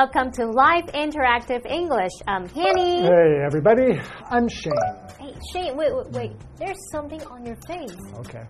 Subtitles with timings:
[0.00, 2.10] Welcome to Live Interactive English.
[2.26, 3.02] I'm Hanny.
[3.02, 4.00] Hey, everybody.
[4.30, 4.72] I'm Shane.
[5.20, 6.32] Hey, Shane, wait, wait, wait.
[6.58, 7.94] There's something on your face.
[8.18, 8.42] Okay.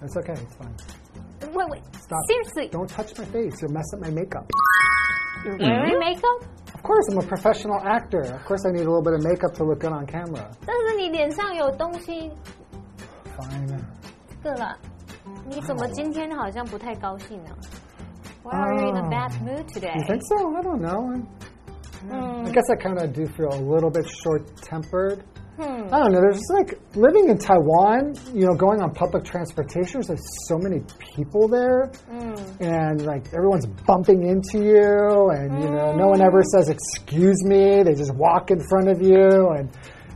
[0.00, 0.32] That's okay.
[0.34, 0.74] It's fine.
[1.54, 1.82] Wait, wait.
[1.98, 2.18] Stop.
[2.28, 3.54] Seriously, Don't touch my face.
[3.62, 4.50] You'll mess up my makeup.
[5.46, 6.44] you're wearing makeup?
[6.74, 8.20] Of course, I'm a professional actor.
[8.20, 10.50] Of course, I need a little bit of makeup to look good on camera.
[10.66, 12.30] 但是你脸上有东西，
[13.38, 13.78] Fine.
[14.44, 14.76] 这个啦。
[15.48, 17.50] 你怎么今天好像不太高兴呢
[18.46, 19.92] ？Why are you in a bad mood today?
[19.96, 20.56] You think so?
[20.56, 21.14] I don't know.
[21.14, 22.44] I Hmm.
[22.50, 25.22] guess I kind of do feel a little bit short tempered.
[25.56, 25.84] Hmm.
[25.92, 26.20] I don't know.
[26.20, 30.80] There's just like living in Taiwan, you know, going on public transportation, there's so many
[31.14, 31.92] people there.
[32.10, 32.34] Hmm.
[32.60, 37.82] And like everyone's bumping into you, and you know, no one ever says, Excuse me.
[37.84, 39.50] They just walk in front of you.
[39.56, 39.68] And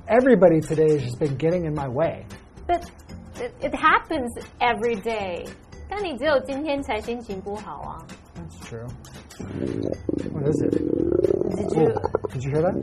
[0.08, 2.26] everybody today has just been getting in my way.
[2.66, 2.90] But
[3.38, 5.44] it, it happens every day.
[5.88, 8.02] 但你只有今天才心情不好啊
[8.51, 8.87] that's true.
[10.31, 10.71] What is it?
[10.71, 11.95] Did you?
[12.31, 12.75] Did you hear that?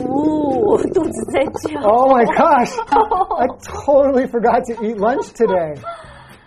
[0.00, 0.78] Ooh,
[1.84, 2.72] Oh my gosh!
[2.90, 3.46] I
[3.84, 5.74] totally forgot to eat lunch today.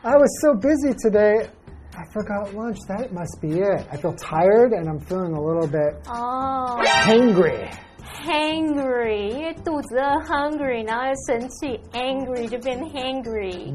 [0.03, 1.47] I was so busy today.
[1.95, 2.80] I forgot lunch.
[2.88, 3.88] That must be it.
[3.92, 6.81] I feel tired and I'm feeling a little bit oh.
[6.86, 7.78] hangry
[8.25, 13.72] ，hungry，因为肚子饿，hungry，然后又生气，angry 就变 hangry，、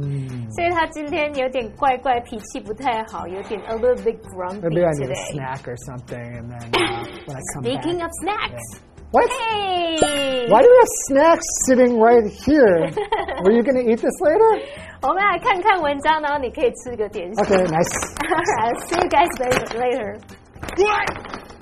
[0.56, 5.31] 所以他今天有点怪怪，脾气不太好，有点 a little bit grumpy Maybe I need a today.
[5.34, 8.06] snack or something, and then uh, when I come Speaking back.
[8.06, 9.30] of snacks, What?
[9.30, 12.89] hey， Why do you have snacks sitting right here?
[13.44, 14.61] Were you going to eat this later?
[15.02, 17.44] 我们来看看文章，然后你可以吃个点心。
[17.44, 17.92] Okay, nice.
[18.22, 19.75] Alright, see you guys later.
[19.75, 20.16] later.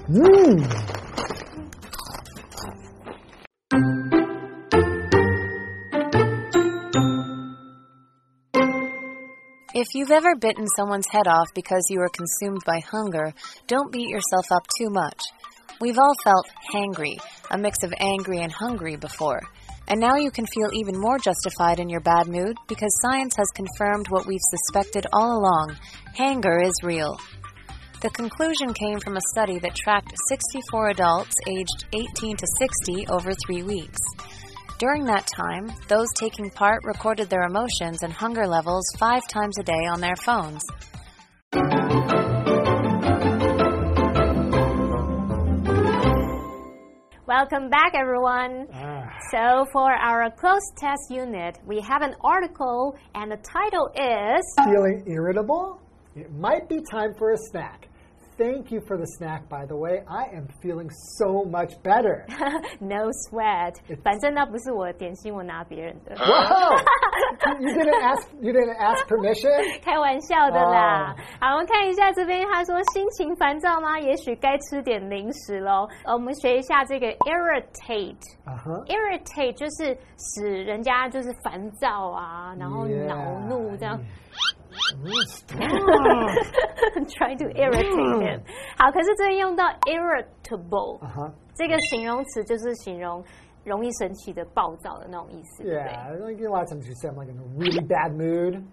[0.09, 1.02] Mmm.
[9.76, 13.34] If you've ever bitten someone's head off because you were consumed by hunger,
[13.66, 15.20] don't beat yourself up too much.
[15.80, 17.16] We've all felt hangry,
[17.50, 19.42] a mix of angry and hungry before.
[19.88, 23.48] And now you can feel even more justified in your bad mood because science has
[23.56, 25.74] confirmed what we've suspected all along
[26.14, 27.18] hanger is real.
[28.00, 32.46] The conclusion came from a study that tracked 64 adults aged 18 to
[32.86, 33.98] 60 over three weeks.
[34.78, 39.62] During that time, those taking part recorded their emotions and hunger levels five times a
[39.62, 40.62] day on their phones.
[47.24, 48.66] Welcome back, everyone.
[48.74, 49.08] Ah.
[49.30, 55.04] So, for our cloze test unit, we have an article, and the title is Feeling
[55.06, 55.80] irritable?
[56.16, 57.88] It might be time for a snack.
[58.37, 60.01] Thank you for the snack, by the way.
[60.07, 62.23] I am feeling so much better.
[62.79, 63.75] No Sweat。
[64.01, 66.15] 反正那不是我的点心，我拿别人的。
[66.15, 66.79] Wow!
[67.59, 68.25] you didn't ask.
[68.39, 69.83] You didn't ask permission.
[69.83, 71.13] 开玩笑的啦。
[71.13, 73.99] 哦好，我们看一下这边，他说心情烦躁吗？
[73.99, 75.89] 也许该吃点零食喽。
[76.05, 78.15] 呃，我们学一下这个 irritate。
[78.45, 78.85] Uh huh.
[78.85, 83.05] irritate 就是使人家就是烦躁啊，然后 Yeah.
[83.05, 83.99] 恼怒这样。
[83.99, 84.05] Stop.
[87.17, 88.41] trying to irritate him。
[88.77, 91.31] 好，可是这边用到 irritable Uh huh.
[91.55, 93.23] 这个形容词，就是形容
[93.63, 95.91] 容易生气的、暴躁的那种意思，对不对？
[95.91, 98.63] Yeah, like a lot of times you say I'm like in a really bad mood.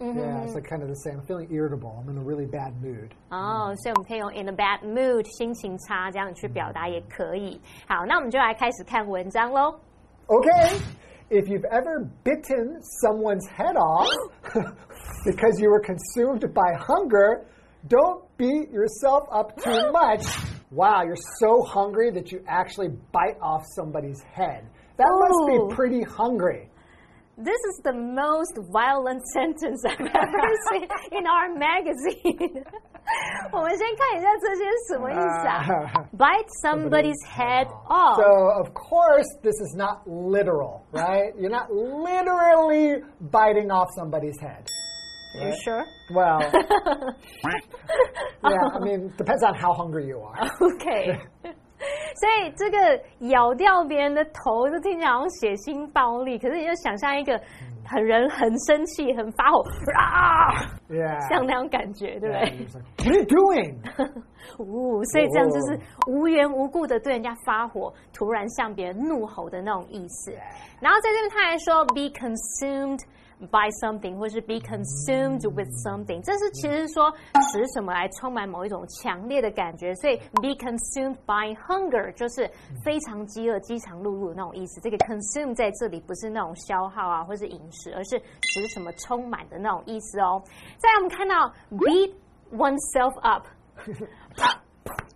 [0.00, 0.18] Mm-hmm.
[0.18, 1.20] Yeah, it's like kind of the same.
[1.20, 1.94] I'm feeling irritable.
[1.96, 3.10] I'm in a really bad mood.
[3.30, 7.60] 哦，所以我们可以用 in a bad mood 心情差这样去表达也可以。
[7.86, 9.78] 好，那我们就来开始看文章喽。
[10.26, 10.80] Okay,
[11.30, 14.08] if you've ever bitten someone's head off
[15.24, 17.46] because you were consumed by hunger,
[17.88, 20.24] don't beat yourself up too much.
[20.70, 24.66] Wow, you're so hungry that you actually bite off somebody's head.
[24.96, 25.20] That Ooh.
[25.20, 26.70] must be pretty hungry.
[27.36, 32.64] This is the most violent sentence I've ever seen in our magazine
[33.52, 35.62] 。我们先看一下这些什么意思啊
[36.16, 38.16] Bite somebody's head off.
[38.16, 41.34] So, of course, this is not literal, right?
[41.38, 44.64] You're not literally biting off somebody's head.
[45.35, 45.85] You sure?
[46.11, 46.39] Well,
[48.43, 50.47] yeah, I mean, depends on how hungry you are.
[50.59, 51.19] OK，
[52.15, 52.77] 所以这个
[53.29, 57.39] 咬掉别人的头，就听起来好像血腥暴力，可是你就想象一个
[57.85, 59.63] 很人很生气、很发火
[59.95, 60.51] 啊
[60.89, 61.19] ，Yeah.
[61.29, 62.67] 像那种感觉，对不对
[62.97, 63.77] what are you doing?
[64.57, 70.33] 呜，所以这样就是无缘无故的对人家发火，突然向别人怒吼的那种意思。
[70.81, 72.99] 然后在这边他还说 be consumed
[73.47, 77.11] by something，或是 be consumed with something，这是其实说
[77.51, 82.49] 使什么来充满某一种强烈的感觉，所以 be consumed by hunger 就是
[82.83, 84.81] 非常饥饿、饥肠辘辘的那种意思。
[84.81, 90.41] 这个 consume 在这里不是那种消耗啊，或是饮食，而是使什么充满的那种意思哦。
[90.77, 92.13] 再来我们看到 beat
[92.51, 93.47] oneself up。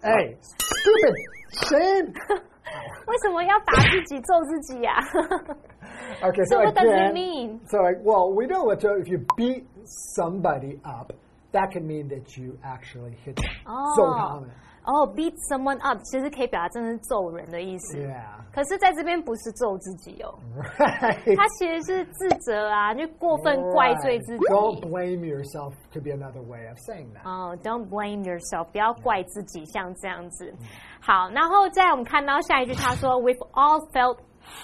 [0.01, 0.37] Hey,
[1.51, 2.43] stupid.
[2.72, 3.04] Shame.
[3.06, 4.92] 为什么要打自己、揍自己呀、
[6.22, 7.60] Okay, So so, what does it again, mean?
[7.68, 9.64] So like, well, we know what to, if you beat
[10.16, 11.12] somebody up,
[11.52, 13.46] that can mean that you actually hit them.
[13.96, 14.50] So 哦 common.
[14.84, 17.98] 哦，beat someone up 其实可以表达真的是揍人的意思。
[17.98, 18.24] Yeah.
[18.50, 21.36] 可是在这边不是揍自己哦， Right.
[21.36, 24.38] 他其实是自责啊，就过分怪罪自 Right.
[24.38, 24.44] 己。
[24.46, 27.28] Don't blame yourself could be another way of saying that.
[27.28, 30.52] 哦、d o n t blame yourself，不要怪自己，像这样子。
[31.00, 34.16] 好，然后再我们看到下一句，他说，We've all felt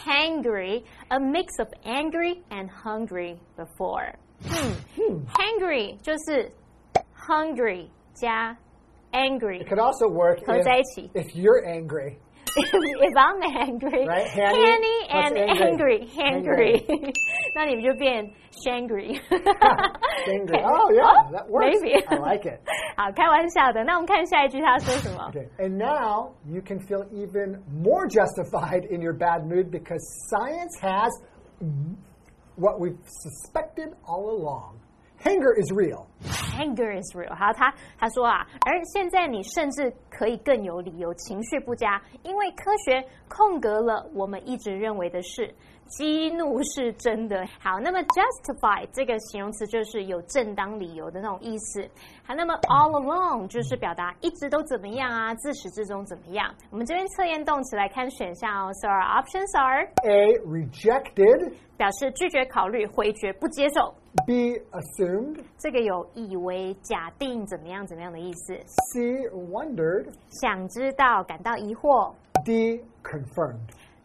[0.07, 4.15] hangry, a mix of angry and hungry before。
[4.43, 6.51] 嗯，hangry 就是
[7.15, 8.57] hungry 加
[9.13, 11.11] angry It could also work 合 if, 在一起。
[11.15, 12.17] if you're angry.
[12.57, 16.07] If I'm angry, Right, Hanny, Hanny and what's angry?
[16.15, 17.13] angry, hangry，
[17.57, 18.31] 那你们就变
[18.65, 19.19] shangry。
[20.29, 20.63] Angry.
[20.63, 21.81] Oh yeah, that works.
[21.83, 22.05] Maybe.
[22.07, 22.61] I like it.
[22.97, 23.83] 好，开玩笑的。
[23.83, 25.33] 那我们看下一句，他说什么？
[25.33, 25.49] Okay.
[25.59, 29.99] And now you can feel even more justified in your bad mood because
[30.29, 31.11] science has
[32.57, 34.79] what we've suspected all along.
[35.22, 37.36] Hanger is REAL，HANGER is real。
[37.36, 45.54] 好，他他说啊，而现在你甚至可以更有理由情绪不佳，因为科学空格了我们一直认为的事。
[45.90, 47.44] 激怒是真的。
[47.60, 51.82] 好，那么 justify 这个形容词就是有正当理由的那种意思。
[52.24, 56.54] 好，那么 all along 就是表达一直都怎么样啊，自始至终怎么样。
[56.70, 58.74] 我们这边测验动词来看选项哦。
[58.76, 61.54] So our options are A, rejected.
[61.76, 63.96] 表示拒绝考虑、回绝、不接受。
[64.26, 65.44] B, assumed.
[65.58, 68.54] 这个有以为、假定怎么样怎么样的意思。
[68.94, 70.08] C, wondered.
[70.30, 72.14] 想知道、感到疑惑、
[72.44, 73.60] D, confirmed.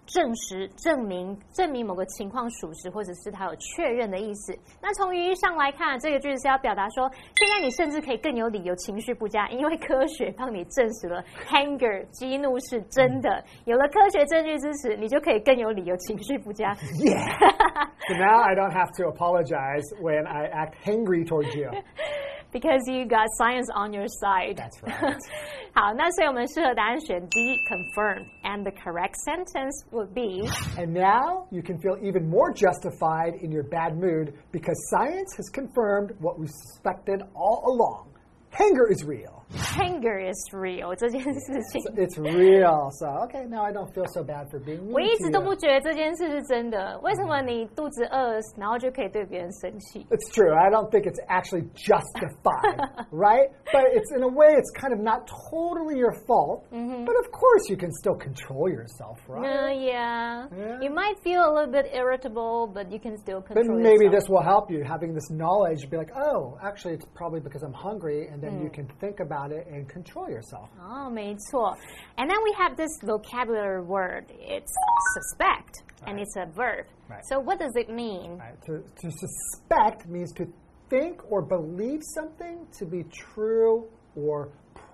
[0.06, 4.56] 证实、证明、证明某个情况属实，或者是它有确认的意思。
[4.80, 13.42] 那从语义上来看，这个句子是要表达说，现在你甚至可以更有理由情绪不佳，因为科学帮你证实了 hanger 激怒是真的。
[13.64, 16.74] 有了科学证据支持，你就可以更有理由情绪不佳。
[16.74, 17.24] Yeah.
[18.06, 21.70] so now I don't have to apologize when I act hangry towards you.
[22.53, 24.57] Because you got science on your side.
[24.57, 25.15] That's right.
[25.75, 30.47] 好，那所以我们适合答案选 D confirmed, and the correct sentence would be
[30.77, 35.47] And now you can feel even more justified in your bad mood because science has
[35.51, 38.07] confirmed what we suspected all along.
[38.53, 39.39] Hanger is real.
[39.51, 41.81] hanger is real 这件事情。
[41.95, 42.89] It's real.
[42.99, 45.55] So, okay, now I don't feel so bad for being mean 我一 to 直都不 you.
[45.55, 50.05] 觉得这件事是真的，为什么你肚子饿，然后就可以对别人生气？
[50.11, 50.53] It's true.
[50.53, 53.49] I don't think it's actually justified, right?
[53.71, 56.65] But it's in a way, it's kind of not totally your fault.
[56.71, 59.45] But of course, you can still control yourself, right?
[59.45, 60.47] Uh, yeah.
[60.55, 60.81] Yeah.
[60.81, 64.23] You might feel a little bit irritable, but you can still But control maybe yourself.
[64.23, 65.89] this will help you having this knowledge.
[65.89, 69.51] Be like, oh, actually, it's probably because I'm hungry, and then you can think about
[69.51, 70.69] it and control yourself.
[70.79, 71.77] 哦，没错。
[72.17, 74.25] And then we have this vocabulary word.
[74.39, 74.73] It's
[75.13, 76.85] suspect, and it's a verb.
[77.09, 77.23] Right.
[77.29, 78.37] So what does it mean?
[78.37, 78.59] Right?
[78.65, 80.45] To, to suspect means to
[80.89, 84.49] think or believe something to be true or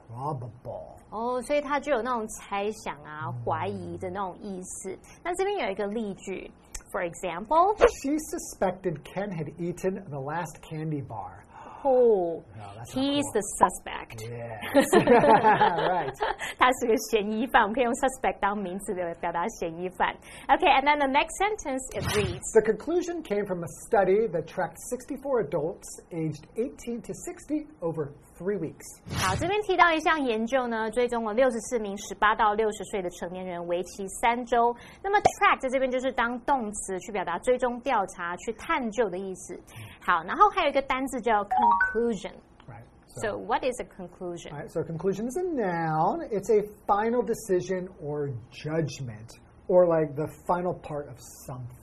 [0.10, 1.00] probable.
[1.12, 4.98] 哦，所以它就有那种猜想啊、怀疑的那种意思。
[5.24, 6.52] 那这边有一个例句，
[6.92, 11.44] For example， She suspected Ken had eaten the last candy bar.
[11.84, 13.34] 哦 that's not he's cool.
[13.34, 14.18] the suspect。
[14.26, 14.88] Yes.
[14.96, 16.12] right.
[16.58, 20.16] 他是个嫌疑犯，我们可以用 suspect 当名词的表达嫌疑犯。
[20.48, 22.42] Okay, and then the next sentence it reads.
[22.54, 28.14] The conclusion came from a study that tracked 64 adults aged 18 to 60 over
[28.40, 28.84] three weeks.
[29.18, 34.76] 好，这边提到一项研究呢，追踪了六十四名十八到六十岁的成年人，为期三周。
[35.04, 39.60] 那么 track 在这边就是当动词去表达追踪、调查、去探究的意思。
[40.02, 42.32] 好，然后还有一个单字叫 conclusion。
[42.68, 42.84] Right.
[43.22, 44.52] So what is a conclusion?
[44.52, 46.28] All right, so conclusion is a noun.
[46.32, 49.30] It's a final decision or judgment,
[49.68, 51.16] or like the final part of
[51.46, 51.79] something.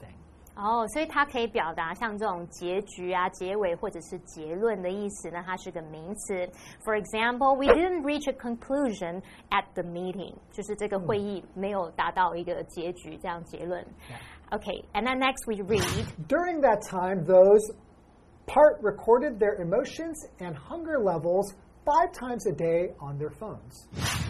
[0.57, 5.31] 哦，所以它可以表达像这种结局啊、结尾或者是结论的意思。
[5.31, 6.47] 那它是个名词。
[6.85, 13.83] For example, we didn't reach a conclusion at the meeting，就是这个会议没有达到一个结局，这样结论。
[14.51, 16.05] Okay, and then next we read.
[16.27, 17.73] During that time, those
[18.45, 21.55] part recorded their emotions and hunger levels
[21.88, 23.86] five times a day on their phones.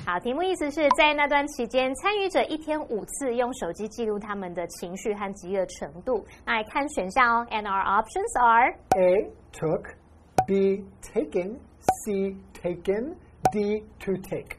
[0.06, 6.24] 好，题目意思是在那段期间，参与者一天五次用手机记录他们的情绪和饥饿程度。
[6.46, 9.94] 那来看选项哦，and our options are A, took,
[10.46, 11.56] B, taking,
[12.04, 13.16] C, taken,
[13.50, 14.56] D, to take.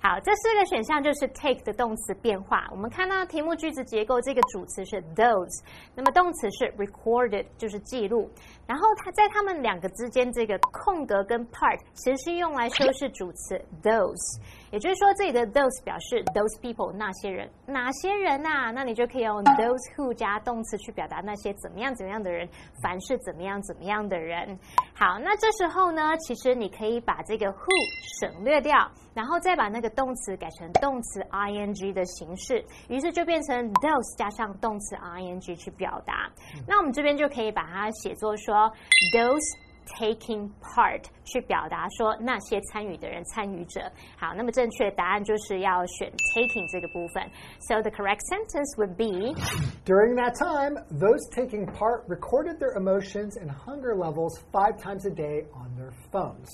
[0.00, 2.66] 好，这四个选项就是 take 的动词变化。
[2.70, 5.62] 我们看到题目句子结构，这个主词是 those，
[5.94, 8.30] 那么动词是 recorded，就是记录。
[8.66, 14.40] 然后它在它们两个之间这个空格跟 part，其实是用来修饰主词 those。
[14.70, 22.46] 也就是说，这里的 those 表示 those people 那些人，哪些人呐、那你就可以用 those who 加动词去表达那些怎么样怎么样的人，
[22.82, 24.58] 凡是怎么样怎么样的人。
[24.94, 28.76] 好，那这时候呢，其实你可以把这个 who 省略掉，
[29.17, 36.31] 然后再把那个动词改成动词 ing 的形式，于是就变成 those 加上动词 ing 去表达。
[36.67, 38.71] 那我们这边就可以把它写作说
[39.13, 43.81] those。taking part 去表达说那些参与的人、参与者。
[44.17, 47.21] 好，那么正确的答案就是要选 taking 这个部分。
[47.67, 49.35] So the correct sentence would be
[49.83, 55.11] During that time, those taking part recorded their emotions and hunger levels five times a
[55.13, 56.47] day on their phones.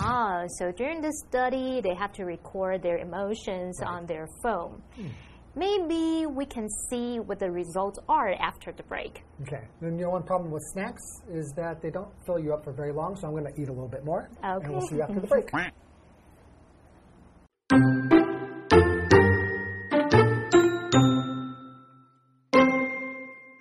[0.00, 4.82] Ah, so during the study, they have to record their emotions on their phone.
[5.54, 9.24] Maybe we can see what the results are after the break.
[9.42, 9.66] Okay.
[9.80, 12.72] Then you know one problem with snacks is that they don't fill you up for
[12.72, 14.30] very long, so I'm going to eat a little bit more.
[14.42, 15.50] And we'll see you after the break.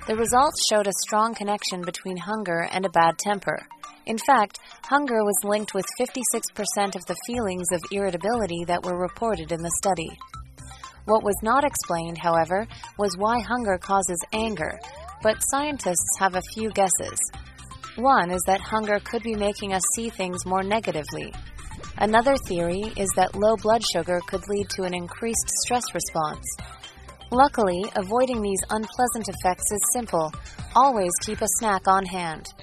[0.07, 3.67] The results showed a strong connection between hunger and a bad temper.
[4.07, 9.51] In fact, hunger was linked with 56% of the feelings of irritability that were reported
[9.51, 10.09] in the study.
[11.03, 12.65] What was not explained, however,
[12.97, 14.79] was why hunger causes anger,
[15.21, 17.19] but scientists have a few guesses.
[17.97, 21.33] One is that hunger could be making us see things more negatively.
[21.97, 26.45] Another theory is that low blood sugar could lead to an increased stress response.
[27.31, 30.31] Luckily, avoiding these unpleasant effects is simple.
[30.75, 32.53] Always keep a snack on hand.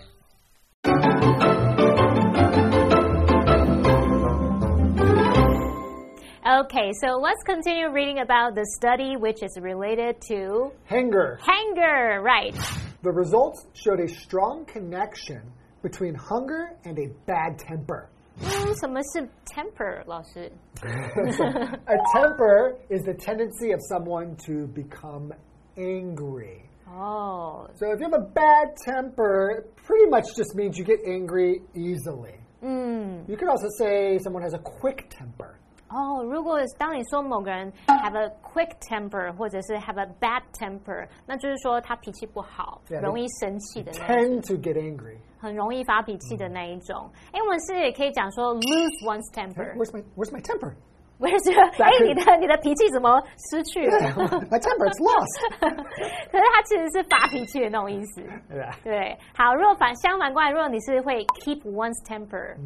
[6.45, 11.37] Okay, so let's continue reading about the study which is related to Hunger.
[11.41, 12.55] hunger, right?
[13.03, 15.41] The results showed a strong connection
[15.81, 18.09] between hunger and a bad temper.
[18.41, 20.49] 嗯，什么是 temper，老师？
[20.83, 25.33] A temper is the tendency of someone to become
[25.77, 26.61] angry.
[26.87, 30.99] 哦， So if you have a bad temper, it pretty much just means you get
[31.05, 32.39] angry easily.
[32.61, 35.52] 嗯， You could also say someone has a quick temper.
[35.94, 45.18] 哦，如果当你说某个人 have a quick temper，或者是 have a bad temper，那就是说他脾气不好 Yeah, 容易生气的那种，Tend to get angry.
[45.38, 47.08] 很容易发脾气的那一种。
[47.32, 49.74] 哎，我们是也可以讲说 lose one's temper。
[49.76, 50.72] Where's my Where's my temper?
[51.18, 51.62] 为什么？
[51.78, 53.96] 哎，你的你的脾气怎么失去了
[54.50, 55.48] ？my temper, it's lost.
[55.60, 58.22] 可是他其实是发脾气的那种意思。
[58.82, 62.56] 对，好，如果反相反过来，如果你是会 keep one's temper，、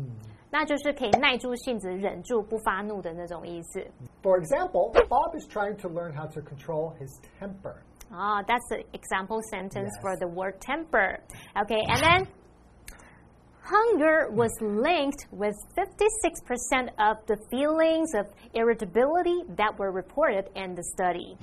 [0.49, 3.83] 那就是可以耐住性子、忍住不发怒的那种意思。
[4.21, 7.09] For example, Bob is trying to learn how to control his
[7.39, 7.75] temper.
[8.11, 10.01] 哦、t h a t s the example sentence Yes.
[10.01, 11.19] for the word temper.
[11.55, 12.27] Okay, and then
[13.63, 20.83] hunger was linked with 56% of the feelings of irritability that were reported in the
[20.93, 21.37] study.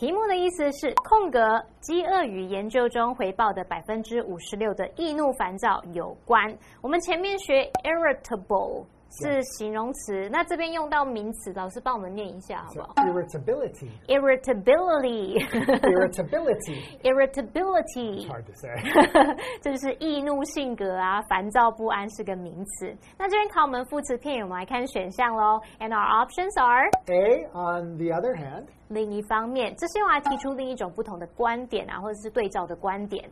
[0.00, 6.42] 题目的意思是空格饥饿与研究中回报的百分之五十六的易怒烦躁有关。
[6.80, 15.38] 我们前面学 irritable 是形容词，那这边用到名词，老师帮我们念一下好不好 irritability.？irritability。
[15.82, 17.00] Irritability.
[17.02, 18.70] irritability，Hard to say.
[19.60, 22.96] 这就是易怒性格啊，烦躁不安是个名词。
[23.18, 25.60] 那这边考我们副词片语，我们来看选项喽。
[25.80, 33.28] And our options are A, on the other hand, 另一方面，这是用来提出另一种不同的观点啊，或者是对照的观点。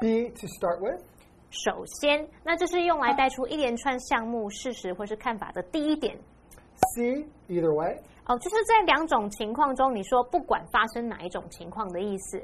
[0.00, 1.02] B, to start with,
[1.50, 6.16] 首先，那这是用来带出一连串项目、事实或是看法的第一点。
[6.94, 12.40] C, either way, 哦，就是在两种情况中，你说不管发生哪一种情况的意思。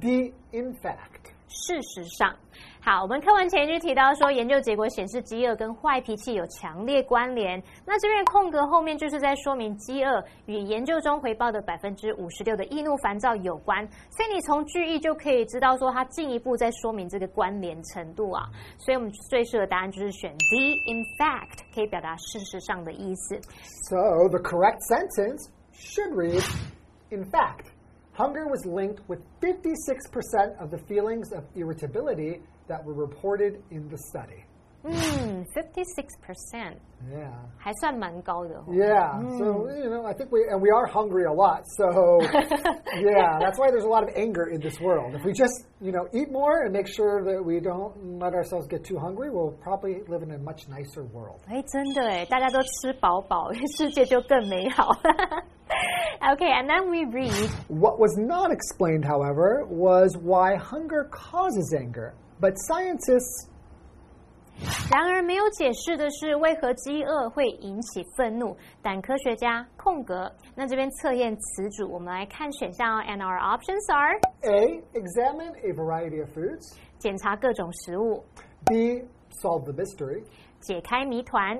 [0.00, 1.33] D, in fact.
[1.48, 2.34] 事实上，
[2.80, 7.62] 好，我们课文前一句提到说，研究结果显示饥饿跟坏脾气有强烈关联。
[7.86, 13.86] 那这边空格后面就是在说明饥饿与研究中回报的百分之五十六的易怒烦躁有关。
[14.10, 18.44] 所以你从句意就可以知道说，它进一步在说明这个关联程度啊。
[18.78, 23.36] 所以我们最适合答案就是选 D，in fact 可以表达事实上的意思。
[23.88, 26.42] So the correct sentence should read,
[27.10, 27.66] in fact,
[28.13, 33.97] hunger was linked with 56% of the feelings of irritability that were reported in the
[34.09, 34.45] study.
[34.81, 36.77] 嗯，fifty six percent
[37.11, 37.33] Yeah.
[37.57, 38.63] 还算蛮高的、哦。
[38.69, 39.11] Yeah.
[39.37, 41.63] So, you know, I think we, and we are hungry a lot.
[41.75, 42.21] So,
[42.95, 45.15] yeah, that's why there's a lot of anger in this world.
[45.15, 48.67] If we just, you know, eat more and make sure that we don't let ourselves
[48.67, 51.41] get too hungry, we'll probably live in a much nicer world.
[51.49, 54.87] 哎，真的哎，大家都吃饱饱，世界就更美好。
[56.33, 57.49] okay, and then we read.
[57.67, 62.13] What was not explained, however, was why hunger causes anger.
[62.39, 63.47] But scientists
[64.91, 68.55] 然而没有解释的是为何饥饿会引起愤怒。
[68.81, 74.83] 但科学家空格，那这边测验词组，我们来看选项，and our options are A.
[74.93, 76.75] Examine a variety of foods.
[76.97, 78.23] 检查各种食物，
[78.65, 79.01] B.
[79.41, 80.23] Solve the mystery.
[80.59, 81.55] 解开谜团，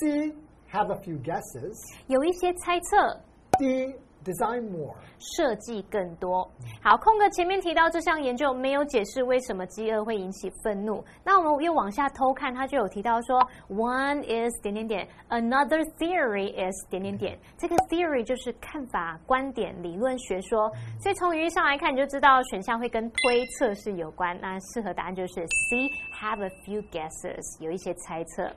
[0.00, 0.32] C.
[0.72, 1.74] Have a few guesses.
[2.06, 3.20] 有一些猜测，
[3.59, 3.95] D.
[4.23, 4.95] Design more.
[5.19, 6.49] 设计更多。
[6.81, 11.03] 好，空格前面提到这项研究没有解释为什么饥饿会引起愤怒。
[11.25, 17.37] 那我们又往下偷看，它就有提到说，one is 点点点，another theory is 点点点。
[17.57, 20.71] 这个 theory 就是看法、观点、理论学说。
[21.01, 24.39] 所以从语义上来看，你就知道选项会跟推测是有关。
[24.39, 28.49] 那适合答案就是 C，have a few guesses，有一些猜测。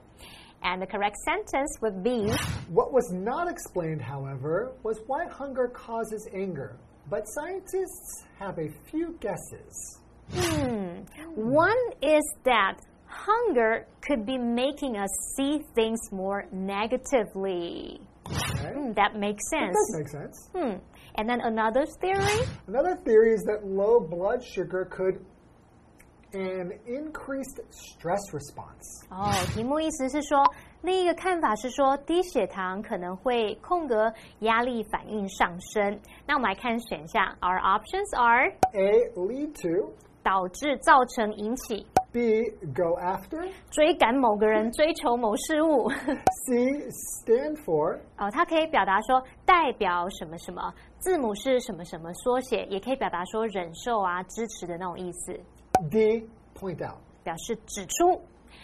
[0.62, 2.32] And the correct sentence would be
[2.68, 6.76] What was not explained, however, was why hunger causes anger.
[7.08, 10.00] But scientists have a few guesses.
[10.32, 11.02] Hmm.
[11.36, 18.00] One is that hunger could be making us see things more negatively.
[18.26, 18.72] Okay?
[18.74, 19.76] Hmm, that makes That sense.
[19.76, 20.50] does make sense.
[20.54, 20.78] Hmm.
[21.14, 22.44] And then another theory?
[22.66, 25.24] Another theory is that low blood sugar could
[26.36, 29.06] an increased stress response.
[29.10, 30.44] 哦，题目意思是说，
[30.82, 35.98] 另一个看法是说，低血糖可能会空格压力反应上升。
[36.26, 39.10] 那我们来看选项，Our options are A.
[39.16, 39.92] Lead to.
[40.22, 42.42] 导致、造成、引起、B.
[42.74, 43.48] Go after.
[43.70, 45.88] 追赶某个人、 追求某事物。
[45.88, 46.56] C.
[47.22, 47.96] Stand for.
[48.18, 55.38] 哦，它可以表达说代表什么什么，字母是什么什么缩写，也可以表达说忍受啊、支持的那种意思，
[55.89, 56.27] D.
[56.55, 56.99] Point out.
[57.23, 58.21] 表示指出。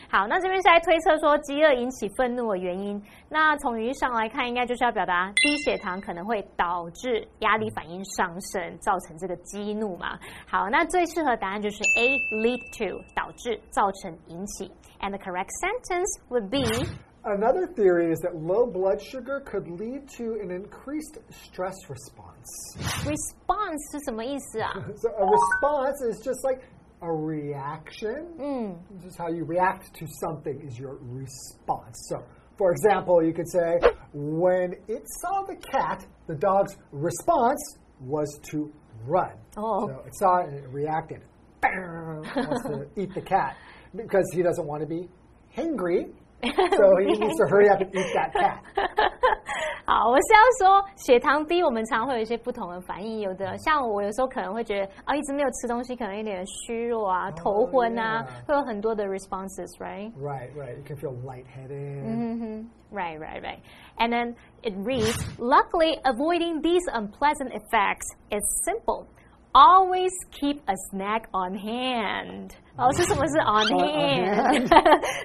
[0.10, 3.02] 好，那这边是在推测说饥饿引起愤怒的原因。
[3.30, 10.18] 那从语义上来看，应该就是要表达低血糖可能会导致压力反应上升，造成这个激怒嘛。
[10.48, 14.72] 好，那最适合答案就是 A lead to 导致、造成、引起。
[15.02, 16.64] And the correct sentence would be
[17.24, 22.48] Another theory is that low blood sugar could lead to an increased stress response.
[23.04, 24.72] response 是什么意思啊？
[24.96, 26.62] So a response is just like
[27.03, 28.29] a reaction.
[28.39, 28.79] Mm.
[28.97, 32.07] This is how you react to something is your response.
[32.09, 32.25] So,
[32.57, 33.79] for example, you could say,
[34.13, 37.61] when it saw the cat, the dog's response
[38.01, 38.73] was to
[39.05, 39.33] run.
[39.57, 39.89] Oh.
[39.89, 41.23] So it saw it and it reacted.
[41.61, 43.57] Bam, wants to eat the cat
[43.95, 45.09] because he doesn't want to be
[45.57, 46.13] hangry.
[46.45, 48.65] So he needs to hurry up and eat that cat.
[49.86, 53.22] 好，我是要说血糖低，我们常会有一些不同的反应。
[53.22, 60.12] 有的像我有时候可能会觉得啊，一直没有吃东西，可能有点虚弱啊、头昏啊 yeah 会有很多的 responses，right？
[60.14, 60.76] Right, right.
[60.78, 62.04] You can feel lightheaded.
[62.06, 62.68] Mm-hmm.
[62.92, 63.60] Right, right, right.
[63.98, 69.08] And then it reads, luckily, avoiding these unpleasant effects is simple.
[69.54, 72.56] Always keep a snack on hand.
[72.77, 74.67] 老师，什么是 on on hand？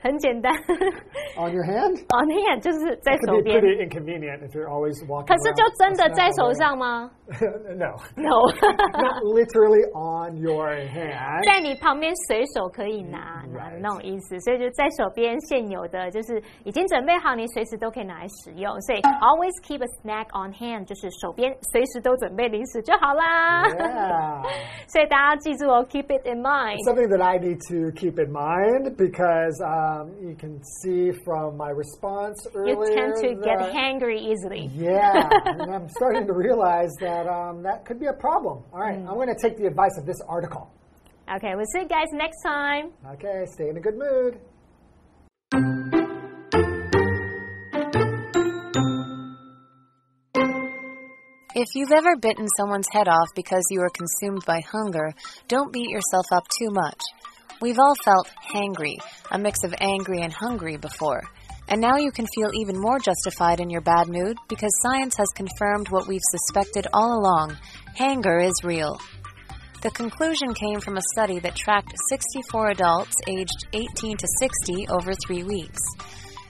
[0.04, 0.54] 很简单
[1.38, 3.60] On your hand?，on hand 就是在手边。
[3.60, 7.10] pretty inconvenient if you're always walking 可是就真的在手上吗
[7.76, 11.46] no.？No，Not literally on your hand.
[11.46, 18.80] 在你旁边随手可以拿拿那种意思，所以就在手边现有的，就是已经准备好，你随时都可以拿来使用。
[18.82, 23.64] 所以 always keep a snack on hand，就是手边随时都准备零食就好啦。
[24.88, 26.78] 所以大家记住哦，keep it in mind。
[26.86, 32.47] Something that I need to keep in mind because um, you can see from my response
[32.54, 32.76] earlier.
[32.76, 34.69] You tend to get hangry easily.
[34.73, 38.63] Yeah, and I'm starting to realize that um, that could be a problem.
[38.73, 40.71] All right, I'm going to take the advice of this article.
[41.36, 42.91] Okay, we'll see you guys next time.
[43.13, 44.39] Okay, stay in a good mood.
[51.60, 55.15] If you've ever bitten someone's head off because you were consumed by hunger,
[55.48, 57.00] don't beat yourself up too much.
[57.60, 58.98] We've all felt hangry,
[59.32, 61.24] a mix of angry and hungry before.
[61.67, 65.30] And now you can feel even more justified in your bad mood because science has
[65.34, 67.58] confirmed what we've suspected all along
[67.96, 69.02] hanger is real.
[69.82, 75.12] The conclusion came from a study that tracked 64 adults aged 18 to 60 over
[75.26, 75.82] three weeks.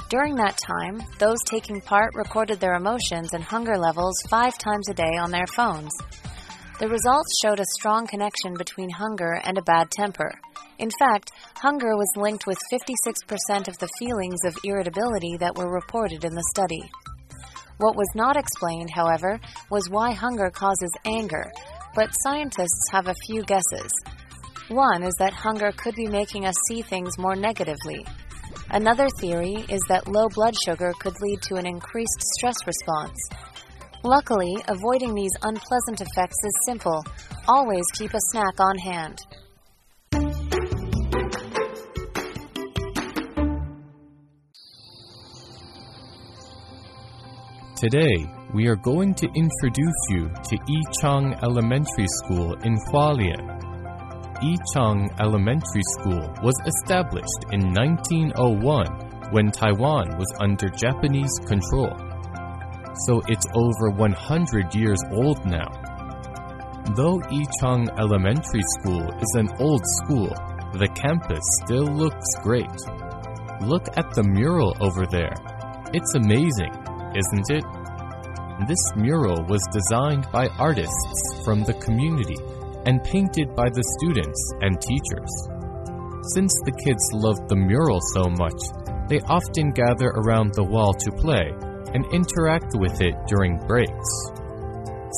[0.09, 4.93] During that time, those taking part recorded their emotions and hunger levels five times a
[4.93, 5.91] day on their phones.
[6.79, 10.31] The results showed a strong connection between hunger and a bad temper.
[10.79, 16.23] In fact, hunger was linked with 56% of the feelings of irritability that were reported
[16.23, 16.89] in the study.
[17.79, 21.51] What was not explained, however, was why hunger causes anger,
[21.95, 23.91] but scientists have a few guesses.
[24.69, 28.05] One is that hunger could be making us see things more negatively.
[28.69, 33.17] Another theory is that low blood sugar could lead to an increased stress response.
[34.03, 37.03] Luckily, avoiding these unpleasant effects is simple.
[37.47, 39.19] Always keep a snack on hand.
[47.77, 53.66] Today, we are going to introduce you to Yichang Elementary School in Hualien.
[54.41, 61.89] Yichang Elementary School was established in 1901 when Taiwan was under Japanese control.
[63.07, 65.69] So it's over 100 years old now.
[66.95, 70.29] Though Yichang Elementary School is an old school,
[70.73, 72.77] the campus still looks great.
[73.61, 75.33] Look at the mural over there.
[75.93, 76.73] It's amazing,
[77.15, 77.65] isn't it?
[78.67, 82.37] This mural was designed by artists from the community
[82.87, 85.31] and painted by the students and teachers.
[86.33, 88.57] Since the kids loved the mural so much,
[89.07, 91.51] they often gather around the wall to play
[91.93, 94.11] and interact with it during breaks.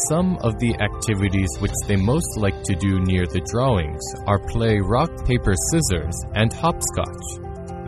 [0.07, 4.77] Some of the activities which they most like to do near the drawings are play
[4.77, 7.25] rock, paper, scissors and hopscotch.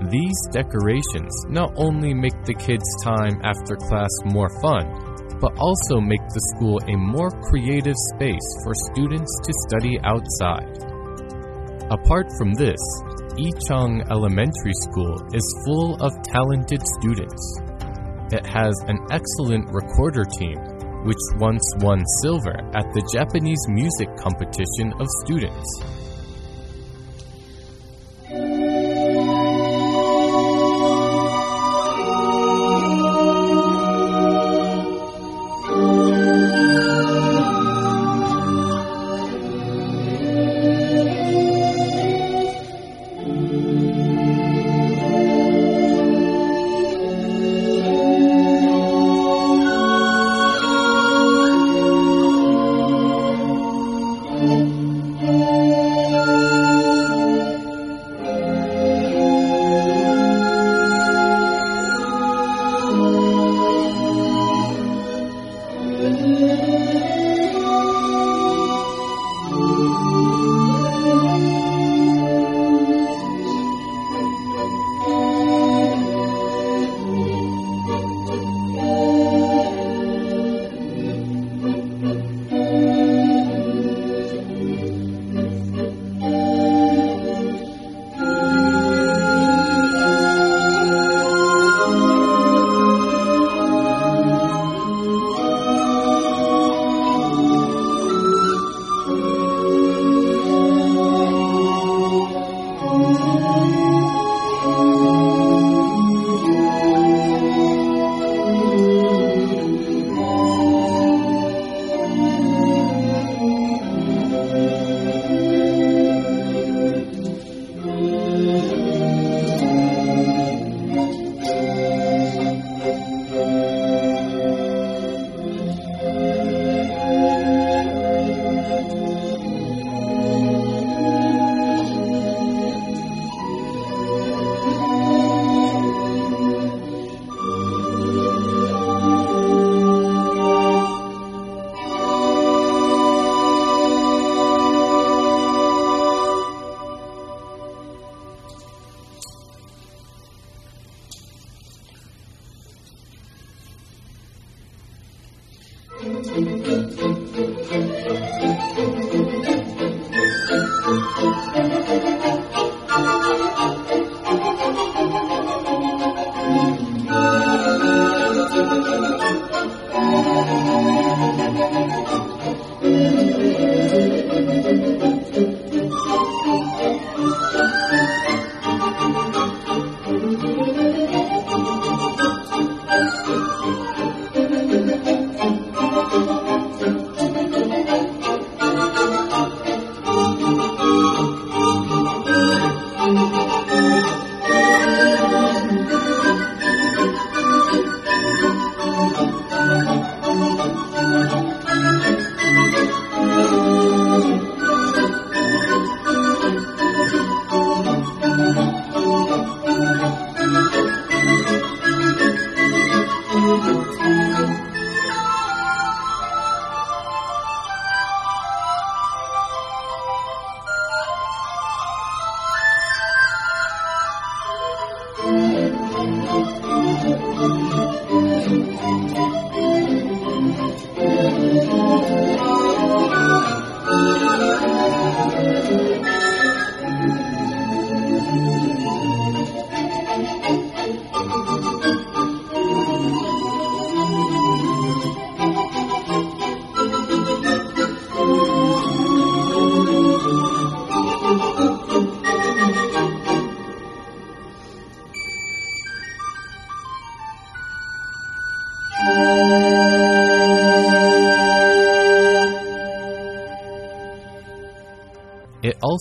[0.09, 5.10] These decorations not only make the kids' time after class more fun,
[5.41, 10.69] but also make the school a more creative space for students to study outside.
[11.89, 12.79] Apart from this,
[13.35, 17.41] Yichang Elementary School is full of talented students.
[18.31, 20.55] It has an excellent recorder team,
[21.03, 26.00] which once won silver at the Japanese music competition of students.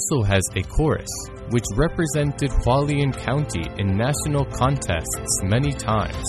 [0.00, 1.08] also has a chorus,
[1.50, 6.24] which represented Hualien County in national contests many times.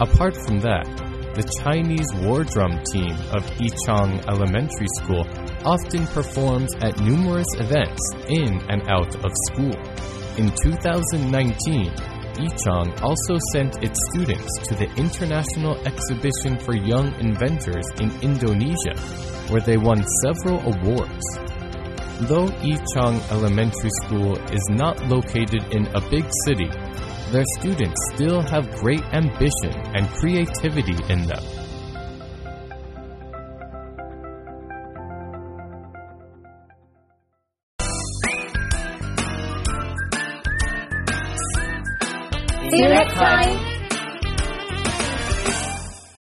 [0.00, 0.86] Apart from that,
[1.34, 5.24] the Chinese war drum team of Yichang Elementary School
[5.64, 9.74] often performs at numerous events in and out of school.
[10.36, 11.90] In 2019,
[12.36, 18.98] Yichang also sent its students to the International Exhibition for Young Inventors in Indonesia,
[19.48, 21.53] where they won several awards.
[22.20, 26.70] Though Yichang Elementary School is not located in a big city,
[27.32, 31.42] their students still have great ambition and creativity in them.
[42.70, 43.63] See you next time.